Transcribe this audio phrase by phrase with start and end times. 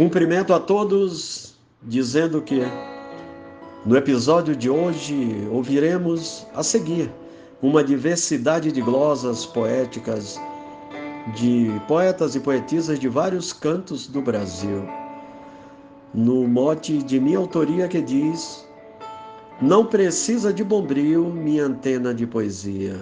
[0.00, 2.62] Cumprimento a todos dizendo que
[3.84, 7.12] no episódio de hoje ouviremos a seguir
[7.60, 10.40] uma diversidade de glosas poéticas
[11.36, 14.88] de poetas e poetisas de vários cantos do Brasil.
[16.14, 18.66] No mote de minha autoria que diz:
[19.60, 22.98] Não precisa de bombril minha antena de poesia.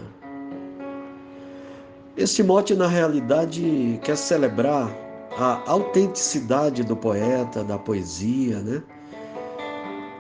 [2.16, 5.07] Este mote, na realidade, quer celebrar
[5.38, 8.82] a autenticidade do poeta, da poesia, né?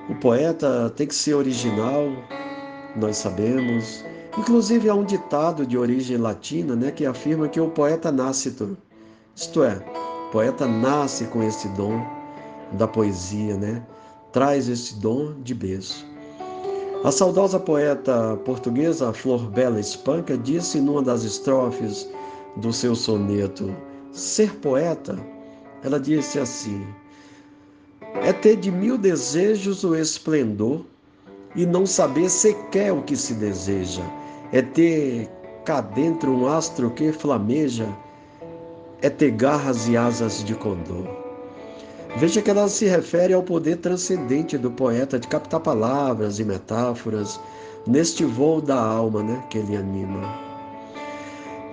[0.08, 2.04] O poeta tem que ser original,
[2.94, 4.04] nós sabemos.
[4.38, 8.54] Inclusive há um ditado de origem latina, né, que afirma que o poeta nasce,
[9.34, 9.82] isto é,
[10.28, 12.00] o poeta nasce com esse dom
[12.72, 13.84] da poesia, né?
[14.32, 16.06] Traz esse dom de berço.
[17.02, 22.08] A saudosa poeta portuguesa Flor Bela Espanca disse numa das estrofes
[22.56, 23.74] do seu soneto
[24.12, 25.18] Ser poeta,
[25.82, 26.86] ela disse assim:
[28.22, 30.84] é ter de mil desejos o esplendor
[31.54, 34.02] e não saber sequer o que se deseja.
[34.52, 35.28] É ter
[35.64, 37.88] cá dentro um astro que flameja,
[39.02, 41.06] é ter garras e asas de condor.
[42.16, 47.38] Veja que ela se refere ao poder transcendente do poeta de captar palavras e metáforas
[47.86, 50.47] neste voo da alma né, que ele anima.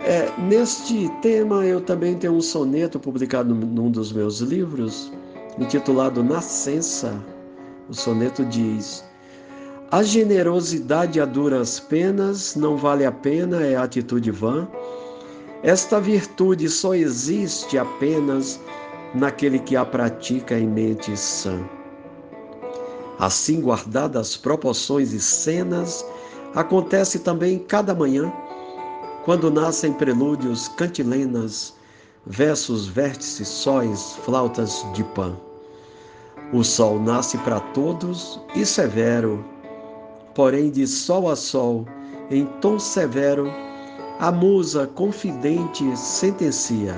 [0.07, 5.11] É, neste tema, eu também tenho um soneto publicado num dos meus livros,
[5.57, 7.19] intitulado Nascença.
[7.89, 9.03] O soneto diz:
[9.89, 14.67] A generosidade a duras penas não vale a pena, é atitude vã.
[15.63, 18.59] Esta virtude só existe apenas
[19.15, 21.67] naquele que a pratica em mente sã.
[23.17, 26.05] Assim, guardadas proporções e cenas,
[26.53, 28.31] acontece também cada manhã,
[29.25, 31.73] quando nascem prelúdios, cantilenas,
[32.27, 35.35] versos, vértices, sóis, flautas de pã.
[36.53, 39.43] O sol nasce para todos e severo,
[40.35, 41.87] porém de sol a sol,
[42.29, 43.51] em tom severo,
[44.19, 46.95] a musa confidente sentencia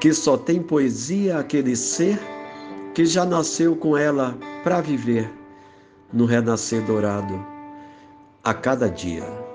[0.00, 2.18] que só tem poesia aquele ser
[2.94, 5.32] que já nasceu com ela para viver
[6.12, 7.44] no renascer dourado
[8.44, 9.47] a cada dia.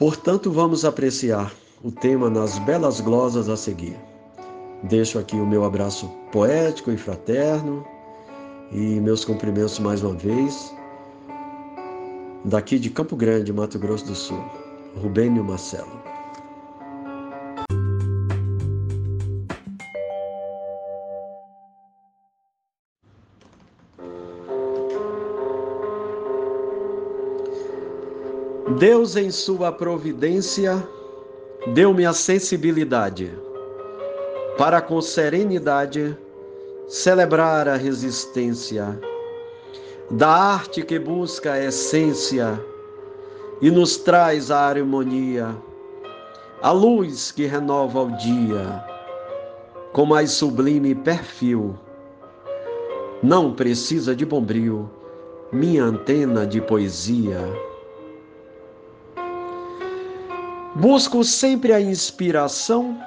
[0.00, 1.52] Portanto, vamos apreciar
[1.84, 3.98] o tema nas belas glosas a seguir.
[4.84, 7.86] Deixo aqui o meu abraço poético e fraterno
[8.72, 10.74] e meus cumprimentos mais uma vez.
[12.46, 14.42] Daqui de Campo Grande, Mato Grosso do Sul,
[14.96, 16.00] Rubênio Marcelo.
[28.80, 30.82] Deus, em sua providência,
[31.74, 33.30] deu-me a sensibilidade
[34.56, 36.16] para, com serenidade,
[36.88, 38.98] celebrar a resistência
[40.10, 42.58] da arte que busca a essência
[43.60, 45.54] e nos traz a harmonia,
[46.62, 48.82] a luz que renova o dia
[49.92, 51.78] com mais sublime perfil.
[53.22, 54.88] Não precisa de bombril,
[55.52, 57.69] minha antena de poesia.
[60.80, 62.98] Busco sempre a inspiração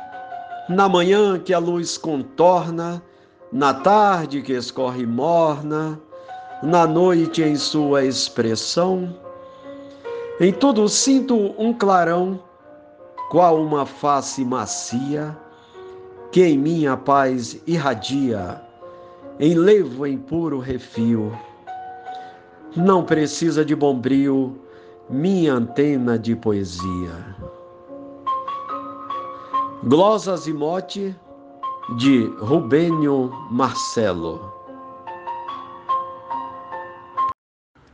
[0.70, 3.02] na manhã que a luz contorna,
[3.52, 6.00] na tarde que escorre morna,
[6.62, 9.18] na noite em sua expressão.
[10.40, 12.40] Em tudo sinto um clarão,
[13.32, 15.36] qual uma face macia,
[16.32, 18.62] que em minha paz irradia,
[19.40, 21.36] em levo em puro refil.
[22.76, 24.60] Não precisa de bombril,
[25.10, 27.53] minha antena de poesia.
[29.86, 31.14] Glosas e mote
[31.98, 34.50] de Rubênio Marcelo.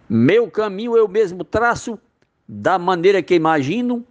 [0.07, 1.97] Meu caminho eu mesmo traço,
[2.47, 4.05] da maneira que imagino,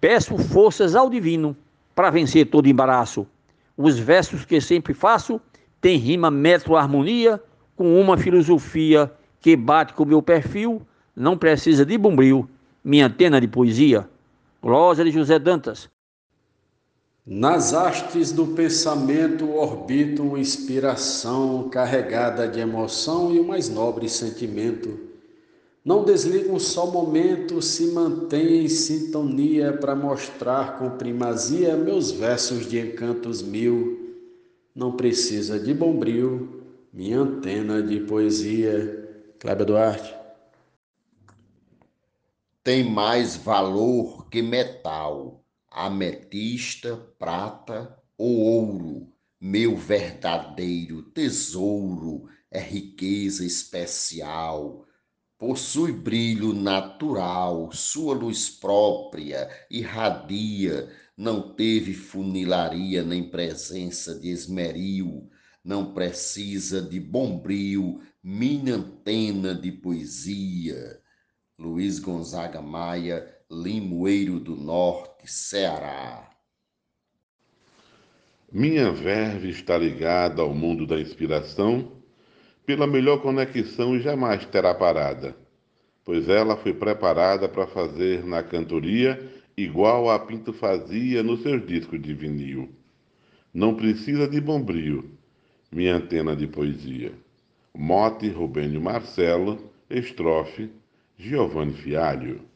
[0.00, 1.54] peço forças ao divino
[1.94, 3.26] para vencer todo embaraço.
[3.76, 5.38] Os versos que sempre faço
[5.82, 7.38] têm rima, metro, harmonia,
[7.76, 10.80] com uma filosofia que bate com meu perfil,
[11.14, 12.48] não precisa de bombril,
[12.82, 14.08] minha antena de poesia.
[14.62, 15.91] Glosa de José Dantas.
[17.24, 24.98] Nas hastes do pensamento orbita uma inspiração carregada de emoção e o mais nobre sentimento.
[25.84, 32.66] Não desliga um só momento, se mantém em sintonia para mostrar com primazia meus versos
[32.66, 34.18] de encantos mil.
[34.74, 38.98] Não precisa de bombril, minha antena de poesia.
[39.38, 40.12] Cléber Duarte.
[42.64, 45.41] Tem mais valor que metal
[45.74, 54.86] ametista, prata, O ouro, meu verdadeiro tesouro, é riqueza especial.
[55.38, 65.28] Possui brilho natural, sua luz própria irradia, não teve funilaria nem presença de esmeril,
[65.64, 71.00] não precisa de bombril, minha antena de poesia.
[71.58, 76.28] Luiz Gonzaga Maia, Limoeiro do Norte, Ceará.
[78.50, 81.92] Minha verve está ligada ao mundo da inspiração
[82.66, 85.36] pela melhor conexão jamais terá parada,
[86.04, 92.00] pois ela foi preparada para fazer na cantoria igual a Pinto fazia nos seus discos
[92.00, 92.70] de vinil.
[93.54, 95.10] Não precisa de bombril,
[95.70, 97.12] minha antena de poesia.
[97.74, 100.70] Mote Rubênio Marcelo, estrofe
[101.16, 102.51] Giovanni Fialho.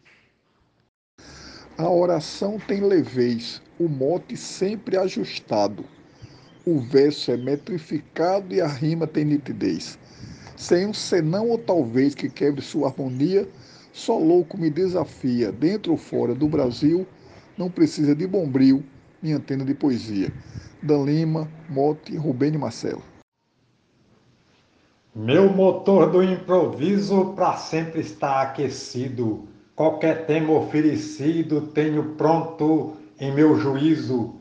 [1.79, 5.85] A oração tem levez, o mote sempre ajustado.
[6.65, 9.99] O verso é metrificado e a rima tem nitidez.
[10.57, 13.47] Sem um senão ou talvez que quebre sua harmonia,
[13.93, 17.07] só louco me desafia, dentro ou fora do Brasil,
[17.59, 18.83] não precisa de bombril,
[19.23, 20.33] minha antena de poesia.
[20.83, 23.03] Dan Lima, Mote, Rubênio Marcelo.
[25.15, 29.47] Meu motor do improviso para sempre está aquecido.
[29.77, 34.37] Qualquer tema oferecido tenho pronto em meu juízo.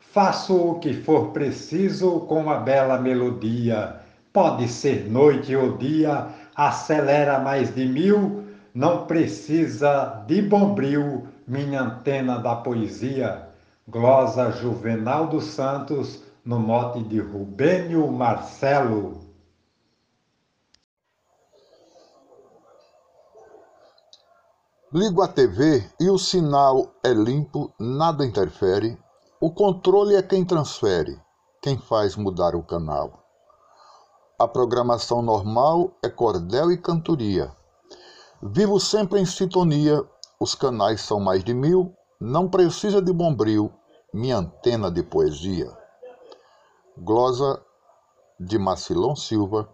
[0.00, 3.96] Faço o que for preciso com uma bela melodia.
[4.32, 8.44] Pode ser noite ou dia, acelera mais de mil,
[8.74, 13.46] não precisa de bombril, minha antena da poesia.
[13.86, 19.27] Glosa Juvenal dos Santos, no mote de Rubênio Marcelo.
[24.90, 28.98] Ligo a TV e o sinal é limpo, nada interfere.
[29.38, 31.20] O controle é quem transfere,
[31.60, 33.22] quem faz mudar o canal.
[34.38, 37.54] A programação normal é cordel e cantoria.
[38.42, 40.02] Vivo sempre em sintonia,
[40.40, 43.70] os canais são mais de mil, não precisa de bombril,
[44.10, 45.70] minha antena de poesia.
[46.96, 47.62] Glosa
[48.40, 49.68] de Macilon Silva,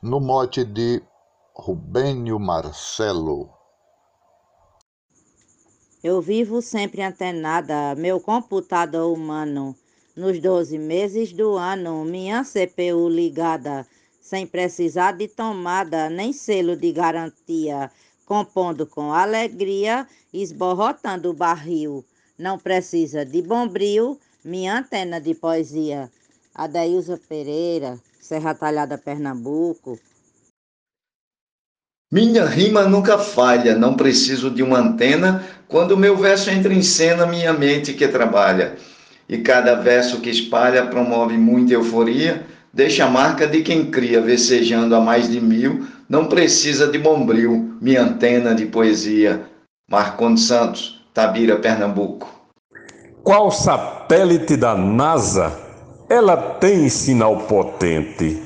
[0.00, 1.04] no mote de
[1.54, 3.55] Rubênio Marcelo.
[6.04, 9.74] Eu vivo sempre antenada, meu computador humano.
[10.14, 13.86] Nos 12 meses do ano, minha CPU ligada,
[14.20, 17.90] sem precisar de tomada nem selo de garantia,
[18.26, 22.04] compondo com alegria, esborrotando o barril.
[22.38, 26.10] Não precisa de bombril, minha antena de poesia.
[26.54, 29.98] Adeilza Pereira, Serra Talhada, Pernambuco.
[32.10, 35.44] Minha rima nunca falha, não preciso de uma antena.
[35.66, 38.76] Quando meu verso entra em cena, minha mente que trabalha.
[39.28, 44.94] E cada verso que espalha promove muita euforia, deixa a marca de quem cria, vecejando
[44.94, 45.84] a mais de mil.
[46.08, 49.42] Não precisa de bombril, minha antena de poesia.
[49.90, 52.30] Marcondes Santos, Tabira, Pernambuco.
[53.24, 55.52] Qual satélite da NASA?
[56.08, 58.40] Ela tem sinal potente.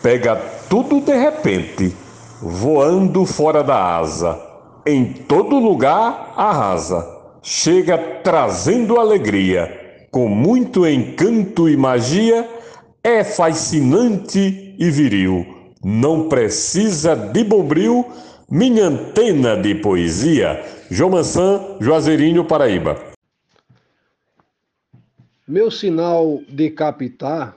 [0.00, 0.36] Pega
[0.68, 2.01] tudo de repente
[2.42, 4.36] voando fora da asa,
[4.84, 7.06] em todo lugar arrasa,
[7.40, 12.48] chega trazendo alegria, com muito encanto e magia,
[13.04, 15.46] é fascinante e viril,
[15.84, 18.10] não precisa de bombril,
[18.50, 20.62] minha antena de poesia.
[20.90, 23.00] João Mansan, Juazeirinho, Paraíba.
[25.48, 27.56] Meu sinal de captar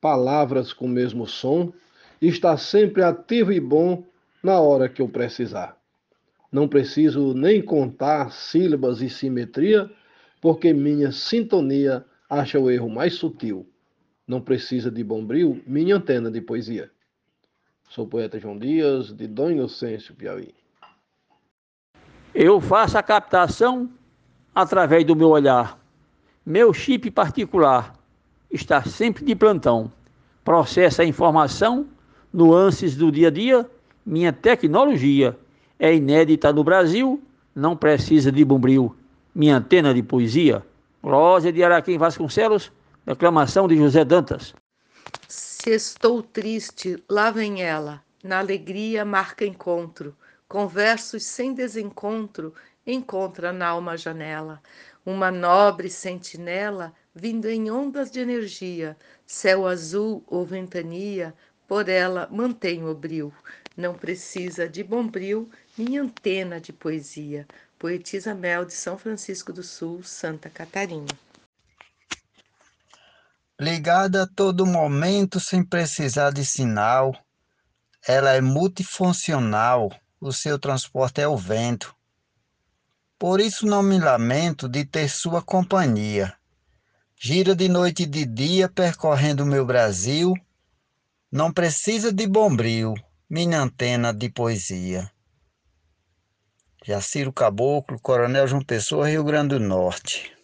[0.00, 1.72] palavras com o mesmo som
[2.20, 4.04] está sempre ativo e bom
[4.42, 5.76] na hora que eu precisar.
[6.50, 9.90] Não preciso nem contar sílabas e simetria,
[10.40, 13.68] porque minha sintonia acha o erro mais sutil.
[14.26, 16.90] Não precisa de bombril minha antena de poesia.
[17.88, 20.54] Sou poeta João Dias, de Dom Inocêncio, Piauí.
[22.34, 23.90] Eu faço a captação
[24.54, 25.78] através do meu olhar.
[26.46, 27.94] Meu chip particular
[28.50, 29.92] está sempre de plantão.
[30.44, 31.88] Processa a informação,
[32.32, 33.70] nuances do dia a dia
[34.04, 35.38] minha tecnologia
[35.78, 37.22] é inédita no Brasil,
[37.54, 38.94] não precisa de bombril.
[39.34, 40.64] Minha antena de poesia.
[41.02, 42.70] Glória de Araquém Vasconcelos,
[43.06, 44.54] declamação de José Dantas.
[45.28, 50.14] Se estou triste, lá vem ela, na alegria marca encontro,
[50.48, 52.52] com versos sem desencontro,
[52.86, 54.60] encontra na alma janela,
[55.04, 61.34] uma nobre sentinela vindo em ondas de energia, céu azul ou ventania,
[61.66, 63.32] por ela mantém o bril.
[63.76, 67.46] Não precisa de bombril, minha antena de poesia.
[67.78, 71.08] Poetisa Mel de São Francisco do Sul, Santa Catarina.
[73.60, 77.14] ligada a todo momento sem precisar de sinal.
[78.06, 81.94] Ela é multifuncional, o seu transporte é o vento.
[83.18, 86.32] Por isso não me lamento de ter sua companhia.
[87.14, 90.32] Gira de noite e de dia percorrendo o meu Brasil.
[91.30, 92.94] Não precisa de bombril,
[93.30, 95.08] minha antena de poesia.
[96.84, 100.36] Jaciro Caboclo, Coronel João Pessoa, Rio Grande do Norte.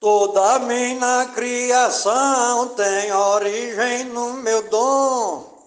[0.00, 5.62] Toda minha criação tem origem no meu dom,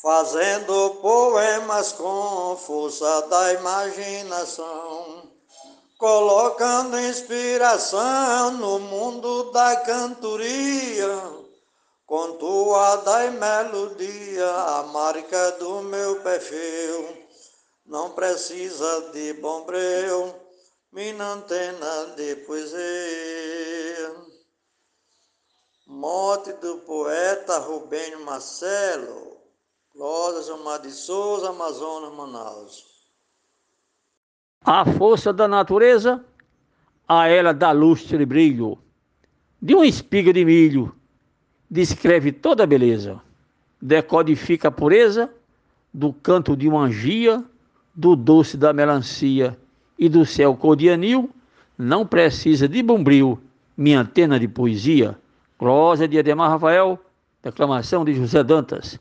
[0.00, 5.28] fazendo poemas com força da imaginação,
[5.98, 11.47] colocando inspiração no mundo da cantoria,
[12.08, 17.18] contuada e melodia, a marca do meu perfil.
[17.84, 20.34] Não precisa de bombril
[20.90, 24.14] minha antena de poesia.
[25.86, 29.36] Morte do poeta Rubênio Marcelo,
[29.94, 32.86] Lourdes Omar de Souza, Amazonas, Manaus.
[34.62, 36.24] A força da natureza,
[37.06, 38.78] a ela dá lustre e brilho.
[39.60, 40.97] De uma espiga de milho,
[41.70, 43.20] descreve toda a beleza.
[43.80, 45.30] Decodifica a pureza
[45.92, 47.42] do canto de uma angia,
[47.94, 49.56] do doce da melancia
[49.98, 51.30] e do céu codianil,
[51.76, 53.38] não precisa de bombril,
[53.76, 55.18] minha antena de poesia.
[55.58, 56.98] Glória de Ademar Rafael,
[57.42, 58.98] declamação de José Dantas.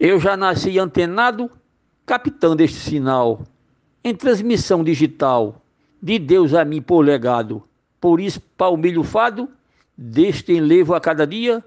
[0.00, 1.50] Eu já nasci antenado,
[2.04, 3.42] capitão deste sinal,
[4.02, 5.62] em transmissão digital,
[6.02, 7.62] de Deus a mim por legado.
[8.00, 9.48] Por isso, palmilho fado,
[9.96, 11.64] deste enlevo a cada dia,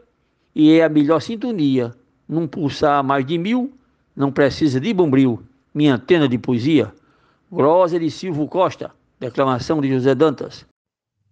[0.56, 1.94] e é a melhor sintonia.
[2.28, 3.72] Num pulsar mais de mil,
[4.16, 5.44] não precisa de bombril,
[5.74, 6.94] minha antena de poesia.
[7.52, 10.66] Glória de Silvio Costa, declamação de José Dantas.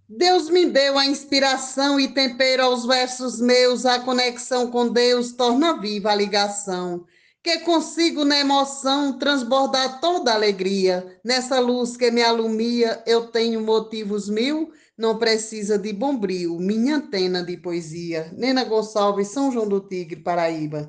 [0.07, 5.79] Deus me deu a inspiração e tempero aos versos meus, a conexão com Deus torna
[5.79, 7.05] viva a ligação.
[7.41, 11.17] Que consigo na emoção transbordar toda alegria.
[11.23, 17.43] Nessa luz que me alumia, eu tenho motivos mil, não precisa de bombril, minha antena
[17.43, 18.31] de poesia.
[18.31, 20.85] Nena Gonçalves, São João do Tigre, Paraíba.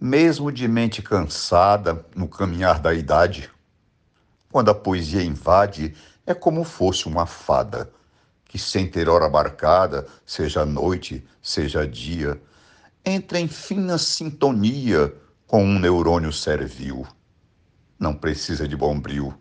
[0.00, 3.50] Mesmo de mente cansada no caminhar da idade,
[4.50, 5.94] quando a poesia invade,
[6.26, 7.90] é como fosse uma fada,
[8.44, 12.40] que sem ter hora marcada, seja noite, seja dia,
[13.04, 15.14] entra em fina sintonia
[15.46, 17.06] com um neurônio servil.
[17.98, 19.34] Não precisa de bombril,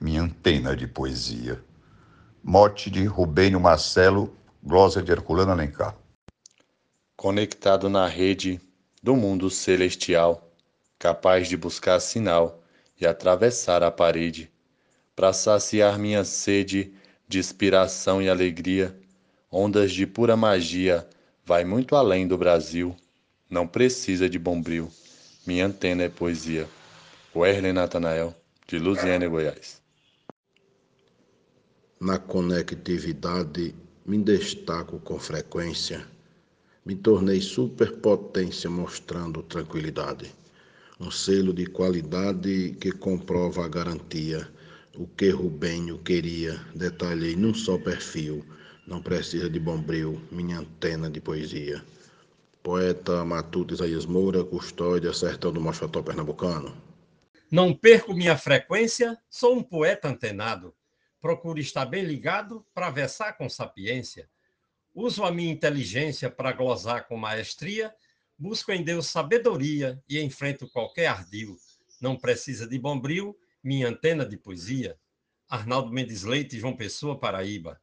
[0.00, 1.65] minha antena de poesia.
[2.48, 5.96] Mote de Rubênio Marcelo, glosa de Herculano Alencar.
[7.16, 8.60] Conectado na rede
[9.02, 10.48] do mundo celestial,
[10.96, 12.62] capaz de buscar sinal
[13.00, 14.48] e atravessar a parede,
[15.16, 16.94] para saciar minha sede
[17.26, 18.96] de inspiração e alegria.
[19.50, 21.04] Ondas de pura magia,
[21.44, 22.94] vai muito além do Brasil,
[23.50, 24.88] não precisa de bombril.
[25.44, 26.68] Minha antena é poesia.
[27.34, 28.32] Werlen Natanael,
[28.68, 29.84] de Luziane, Goiás.
[32.00, 33.74] Na conectividade,
[34.04, 36.06] me destaco com frequência.
[36.84, 40.32] Me tornei superpotência mostrando tranquilidade
[40.98, 44.48] um selo de qualidade que comprova a garantia.
[44.96, 48.42] O que Rubênio queria, detalhei num só perfil.
[48.86, 51.84] Não precisa de bombril, minha antena de poesia.
[52.62, 56.74] Poeta Matuto Isaías Moura, custódia, sertão do Machotó Pernambucano.
[57.50, 60.74] Não perco minha frequência, sou um poeta antenado.
[61.26, 64.30] Procuro estar bem ligado para versar com sapiência.
[64.94, 67.92] Uso a minha inteligência para glosar com maestria
[68.38, 71.56] Busco em Deus sabedoria e enfrento qualquer ardil.
[72.00, 74.96] Não precisa de bombril, minha antena de poesia.
[75.48, 77.80] Arnaldo Mendes Leite, João Pessoa, Paraíba.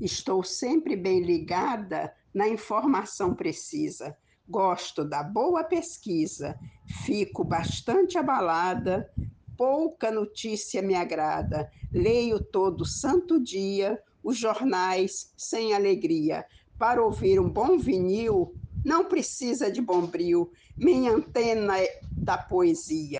[0.00, 4.16] Estou sempre bem ligada na informação precisa.
[4.48, 6.58] Gosto da boa pesquisa.
[7.04, 9.08] Fico bastante abalada.
[9.56, 11.70] Pouca notícia me agrada.
[11.92, 16.44] Leio todo santo dia os jornais sem alegria.
[16.78, 23.18] Para ouvir um bom vinil, não precisa de bombril, minha antena é da poesia.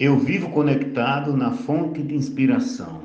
[0.00, 3.02] Eu vivo conectado na fonte de inspiração,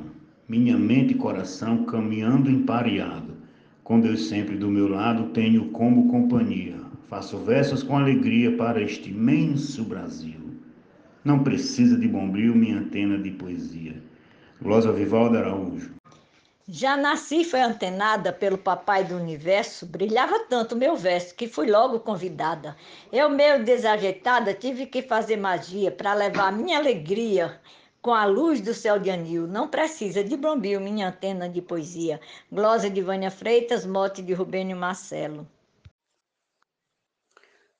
[0.48, 3.36] minha mente e coração caminhando empareado.
[3.84, 6.80] Com Deus sempre do meu lado, tenho como companhia.
[7.08, 10.47] Faço versos com alegria para este imenso Brasil.
[11.28, 14.02] Não precisa de bombril, minha antena de poesia.
[14.62, 15.94] Glosa Vivaldo Araújo.
[16.66, 22.00] Já nasci foi antenada pelo papai do universo, brilhava tanto meu verso que fui logo
[22.00, 22.74] convidada.
[23.12, 27.60] Eu, meio desajeitada, tive que fazer magia para levar minha alegria
[28.00, 29.46] com a luz do céu de anil.
[29.46, 32.22] Não precisa de bombril, minha antena de poesia.
[32.50, 35.46] Glosa de Vânia Freitas, mote de Rubênio Marcelo.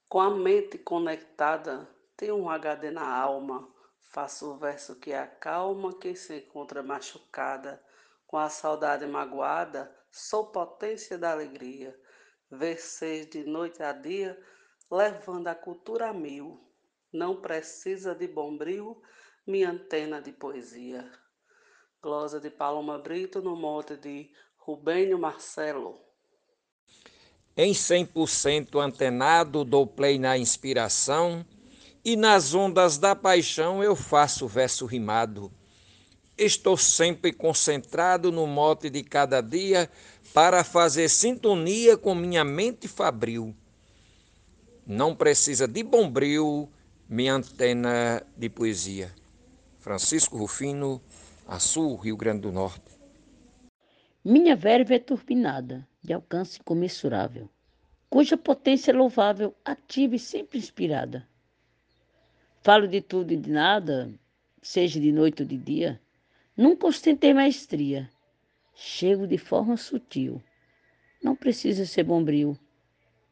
[0.07, 3.67] Com a mente conectada, tenho um HD na alma.
[4.11, 7.83] Faço o verso que acalma quem se encontra machucada.
[8.27, 11.99] Com a saudade magoada, sou potência da alegria.
[12.51, 14.39] Verseis de noite a dia,
[14.91, 16.61] levando a cultura a mil.
[17.13, 19.01] Não precisa de bombril,
[19.47, 21.11] minha antena de poesia.
[22.03, 25.99] Glosa de Paloma Brito no mote de Rubênio Marcelo.
[27.57, 31.47] Em 100% antenado, dou play na inspiração
[32.05, 35.53] e nas ondas da paixão eu faço verso rimado.
[36.37, 39.91] Estou sempre concentrado no mote de cada dia
[40.33, 43.55] para fazer sintonia com minha mente fabril.
[44.87, 46.71] Não precisa de bombril,
[47.09, 49.13] minha antena de poesia.
[49.79, 51.03] Francisco Rufino,
[51.47, 52.99] Açu, Rio Grande do Norte.
[54.25, 57.49] Minha verve é turbinada, de alcance incomensurável,
[58.11, 61.27] cuja potência louvável, ativa e sempre inspirada.
[62.63, 64.13] Falo de tudo e de nada,
[64.61, 66.01] seja de noite ou de dia,
[66.57, 68.11] nunca ostentei maestria.
[68.75, 70.43] Chego de forma sutil,
[71.23, 72.57] não precisa ser bombril,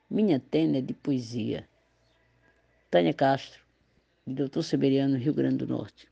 [0.09, 1.69] minha tena é de poesia.
[2.91, 3.61] Tânia Castro,
[4.27, 6.09] de Doutor Severiano, Rio Grande do Norte.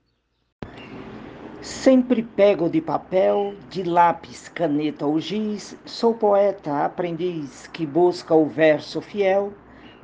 [1.62, 8.46] Sempre pego de papel, de lápis, caneta ou giz, sou poeta, aprendiz que busca o
[8.46, 9.54] verso fiel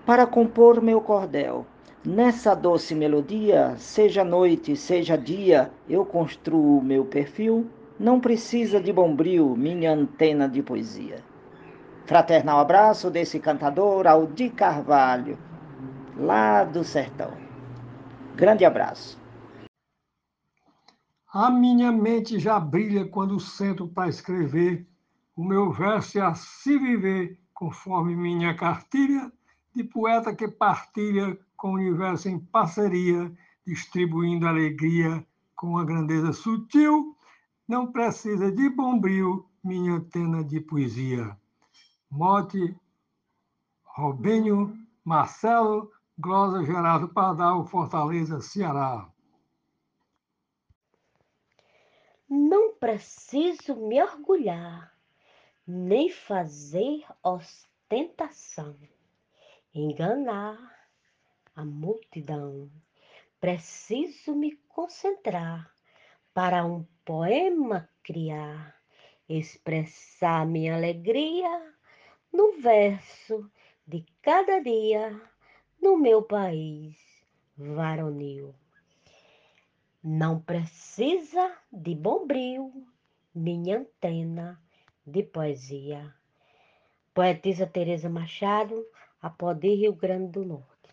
[0.07, 1.67] para compor meu cordel.
[2.05, 9.55] Nessa doce melodia, seja noite, seja dia, eu construo meu perfil, não precisa de bombril,
[9.55, 11.23] minha antena de poesia.
[12.07, 15.39] Fraternal abraço desse cantador Aldi Carvalho,
[16.17, 17.37] lá do sertão.
[18.35, 19.21] Grande abraço.
[21.31, 24.89] A minha mente já brilha quando sento para escrever.
[25.37, 29.31] O meu verso é a se viver, conforme minha cartilha
[29.81, 33.33] de poeta que partilha com o universo em parceria,
[33.67, 37.17] distribuindo alegria com a grandeza sutil.
[37.67, 41.35] Não precisa de bombril, minha antena de poesia.
[42.11, 42.77] Mote
[43.83, 49.11] Robinho Marcelo Glosa Gerardo Pardal, Fortaleza, Ceará.
[52.29, 54.95] Não preciso me orgulhar,
[55.67, 58.77] nem fazer ostentação,
[59.75, 60.59] enganar
[61.55, 62.71] a multidão.
[63.41, 65.71] Preciso me concentrar
[66.35, 68.77] para um poema criar,
[69.29, 71.75] expressar minha alegria
[72.33, 73.51] no verso
[73.87, 75.21] de cada dia
[75.81, 76.97] no meu país
[77.57, 78.55] varonil.
[80.03, 82.87] Não precisa de bombril,
[83.35, 84.61] minha antena
[85.07, 86.15] de poesia.
[87.13, 88.87] Poetisa Tereza Machado,
[89.21, 90.89] Apodi, Rio Grande do Norte.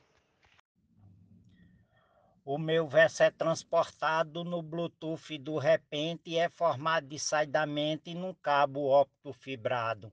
[2.46, 8.88] O meu verso é transportado no Bluetooth do repente é formado de saidamente num cabo
[8.88, 10.12] óptico fibrado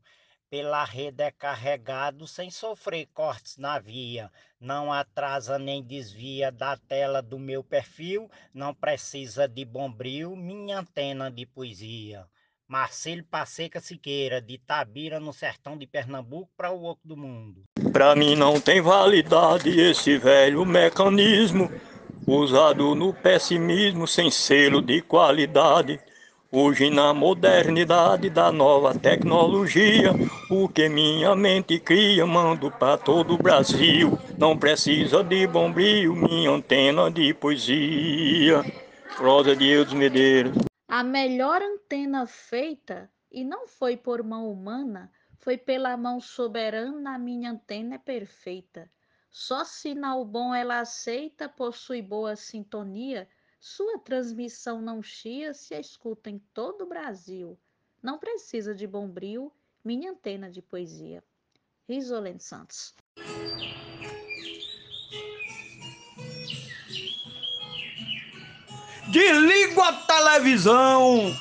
[0.54, 4.30] pela rede é carregado sem sofrer cortes na via.
[4.60, 11.28] Não atrasa nem desvia da tela do meu perfil, não precisa de bombril, minha antena
[11.28, 12.24] de poesia.
[12.74, 17.62] Marcelo Passeca Siqueira, de Tabira, no sertão de Pernambuco, para o oco do mundo.
[17.92, 21.70] Pra mim não tem validade esse velho mecanismo,
[22.26, 26.00] usado no pessimismo, sem selo de qualidade.
[26.50, 30.10] Hoje, na modernidade da nova tecnologia,
[30.50, 34.18] o que minha mente cria, mando para todo o Brasil.
[34.36, 38.64] Não precisa de bombril, minha antena de poesia.
[39.16, 40.73] Prosa de Eudes Medeiros.
[40.96, 47.18] A melhor antena feita, e não foi por mão humana, foi pela mão soberana, a
[47.18, 48.88] minha antena é perfeita.
[49.28, 53.28] Só sinal bom ela aceita, possui boa sintonia
[53.58, 57.58] sua transmissão não chia se escuta em todo o Brasil.
[58.00, 59.52] Não precisa de bombril,
[59.84, 61.24] minha antena de poesia.
[61.88, 62.94] Risolene Santos.
[69.14, 71.38] Desligo a televisão,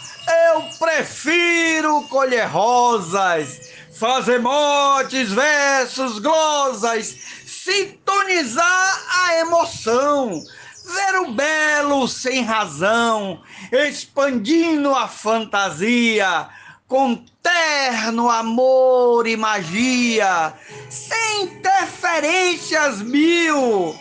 [0.52, 3.60] eu prefiro colher rosas,
[3.92, 10.46] fazer motes, versos, glosas, sintonizar a emoção
[10.86, 16.50] ver o belo sem razão, expandindo a fantasia,
[16.88, 20.54] com terno amor e magia,
[20.92, 23.98] sem interferências mil,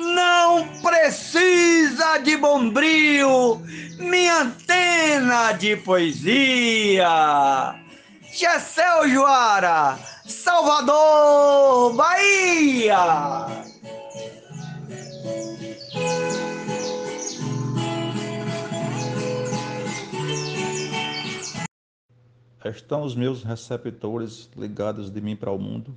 [0.00, 3.60] não precisa de bombril,
[3.98, 7.08] minha antena de poesia.
[8.32, 13.46] Gessel Joara, Salvador, Bahia.
[22.64, 25.96] Estão os meus receptores ligados de mim para o mundo,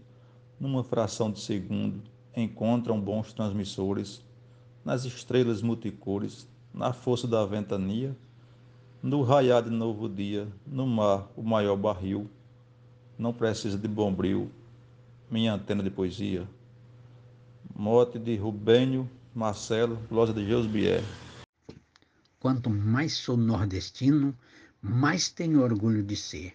[0.59, 2.01] numa fração de segundo,
[2.35, 4.23] encontram bons transmissores
[4.83, 8.15] nas estrelas multicores, na força da ventania,
[9.01, 12.29] no raiar de novo dia, no mar, o maior barril,
[13.17, 14.49] não precisa de bombril,
[15.29, 16.47] minha antena de poesia.
[17.75, 21.03] Mote de Rubênio Marcelo, Loja de Geusbier.
[22.39, 24.37] Quanto mais sou nordestino,
[24.81, 26.53] mais tenho orgulho de ser.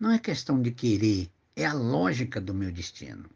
[0.00, 3.28] Não é questão de querer, é a lógica do meu destino.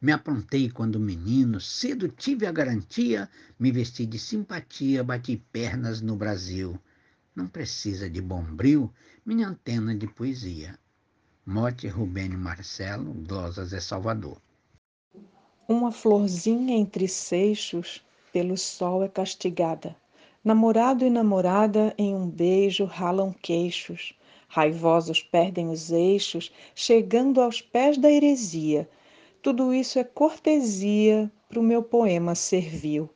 [0.00, 6.16] Me aprontei quando menino, cedo tive a garantia, me vesti de simpatia, bati pernas no
[6.16, 6.78] Brasil.
[7.34, 8.92] Não precisa de bombril,
[9.24, 10.78] minha antena de poesia.
[11.46, 14.38] Mote Rubênio Marcelo, Glosas é Salvador.
[15.68, 19.96] Uma florzinha entre seixos, pelo sol é castigada.
[20.44, 24.14] Namorado e namorada em um beijo ralam queixos.
[24.46, 28.88] Raivosos perdem os eixos, chegando aos pés da heresia.
[29.46, 33.08] Tudo isso é cortesia pro meu poema servil.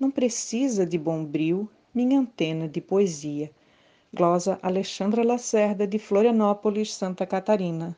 [0.00, 3.52] Não precisa de bombril, minha antena de poesia.
[4.12, 7.96] Glosa Alexandra Lacerda, de Florianópolis, Santa Catarina.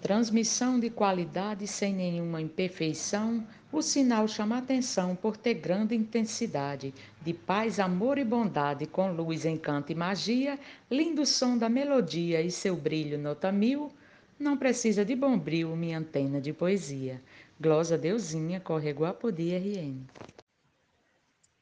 [0.00, 6.92] Transmissão de qualidade sem nenhuma imperfeição, o sinal chama atenção por ter grande intensidade,
[7.24, 10.58] de paz, amor e bondade, com luz, encanto e magia,
[10.90, 13.92] lindo som da melodia e seu brilho nota mil,
[14.38, 17.22] não precisa de bombril, minha antena de poesia.
[17.60, 20.04] Glosa Deusinha, Corre Guapodi RN.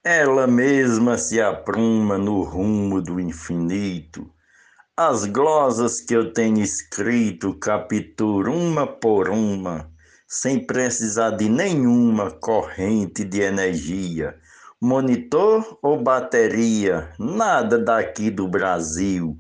[0.03, 4.31] Ela mesma se apruma no rumo do infinito,
[4.97, 9.91] as glosas que eu tenho escrito capturo uma por uma,
[10.27, 14.39] sem precisar de nenhuma corrente de energia,
[14.81, 19.39] monitor ou bateria, nada daqui do Brasil.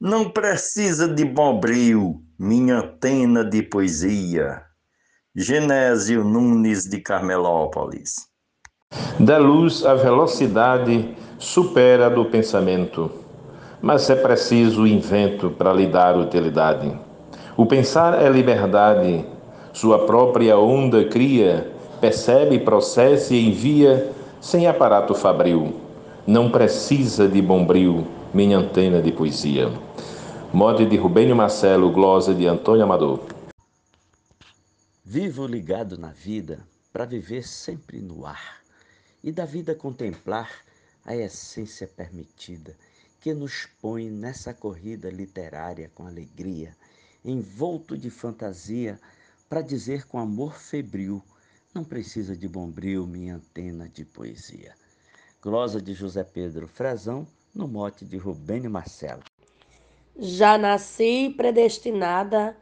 [0.00, 4.62] Não precisa de bombril, minha antena de poesia.
[5.34, 8.28] Genésio Nunes de Carmelópolis.
[9.18, 13.28] Da luz, a velocidade supera a do pensamento
[13.80, 16.92] mas é preciso o invento para lhe dar utilidade.
[17.56, 19.24] O pensar é liberdade,
[19.72, 21.70] sua própria onda cria,
[22.00, 25.74] percebe, processa e envia sem aparato fabril.
[26.26, 29.70] Não precisa de bombril, minha antena de poesia.
[30.52, 33.20] Mode de Rubênio Marcelo, glosa de Antônio Amador.
[35.04, 38.62] Vivo ligado na vida para viver sempre no ar
[39.22, 40.50] e da vida contemplar
[41.04, 42.74] a essência permitida
[43.20, 46.74] que nos põe nessa corrida literária com alegria,
[47.22, 48.98] envolto de fantasia,
[49.50, 51.22] para dizer com amor febril:
[51.74, 54.74] não precisa de bombril minha antena de poesia.
[55.42, 59.22] Glosa de José Pedro Frazão, no mote de Rubênio Marcelo.
[60.18, 62.56] Já nasci predestinada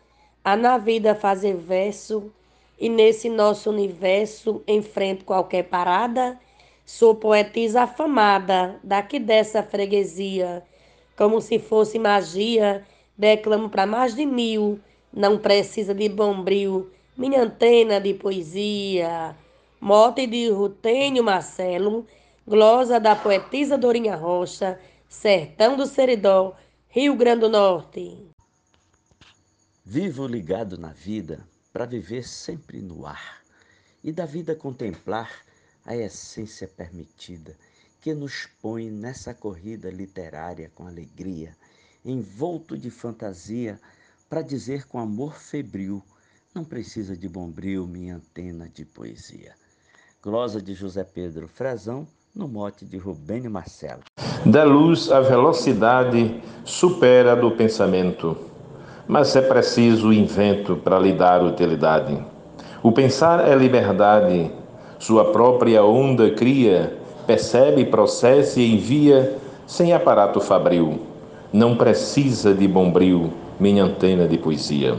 [0.44, 2.30] a na vida fazer verso,
[2.78, 6.38] e nesse nosso universo enfrento qualquer parada.
[6.84, 10.62] Sou poetisa afamada daqui dessa freguesia,
[11.16, 12.84] como se fosse magia,
[13.16, 14.78] declamo para mais de mil,
[15.12, 19.34] não precisa de bombril, minha antena de poesia.
[19.80, 22.06] Mote de Rutênio Marcelo,
[22.46, 26.54] glosa da poetisa Dorinha Rocha, Sertão do Seridó,
[26.98, 28.32] Rio Grande do Norte.
[29.84, 33.42] Vivo ligado na vida para viver sempre no ar
[34.02, 35.30] e da vida contemplar
[35.84, 37.54] a essência permitida,
[38.00, 41.54] que nos põe nessa corrida literária com alegria,
[42.02, 43.78] envolto de fantasia,
[44.26, 46.02] para dizer com amor febril:
[46.54, 49.54] não precisa de bombril minha antena de poesia.
[50.22, 54.02] Glosa de José Pedro Frazão, no mote de Rubênio Marcelo.
[54.44, 58.36] Da luz, a velocidade supera a do pensamento,
[59.08, 62.18] mas é preciso o invento para lhe dar utilidade.
[62.82, 64.52] O pensar é liberdade
[64.98, 66.96] sua própria onda cria,
[67.26, 71.00] percebe, processa e envia sem aparato fabril.
[71.52, 74.94] Não precisa de bombril, minha antena de poesia.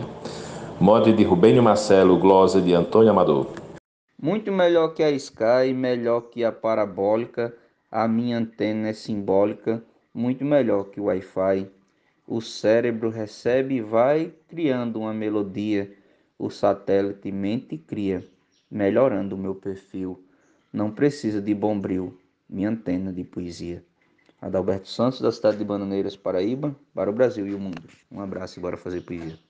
[0.79, 3.47] Mode de Rubênio Marcelo, glosa de Antônio Amador.
[4.19, 7.55] Muito melhor que a Sky, melhor que a parabólica,
[7.91, 11.69] a minha antena é simbólica, muito melhor que o Wi-Fi.
[12.27, 15.95] O cérebro recebe e vai criando uma melodia,
[16.37, 18.27] o satélite mente e cria
[18.69, 20.23] melhorando o meu perfil.
[20.73, 23.83] não precisa de bombril, minha antena de poesia.
[24.41, 27.81] Adalberto Santos, da cidade de Bananeiras, Paraíba, para o Brasil e o mundo.
[28.11, 29.46] Um abraço e bora fazer poesia.